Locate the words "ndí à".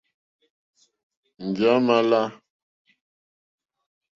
1.45-1.75